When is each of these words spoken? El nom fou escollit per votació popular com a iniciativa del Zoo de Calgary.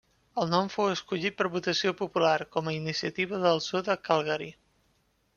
El 0.43 0.47
nom 0.51 0.69
fou 0.75 0.87
escollit 0.93 1.35
per 1.41 1.49
votació 1.55 1.91
popular 1.99 2.33
com 2.55 2.71
a 2.71 2.73
iniciativa 2.77 3.41
del 3.43 3.61
Zoo 3.67 3.83
de 3.91 3.97
Calgary. 4.09 4.49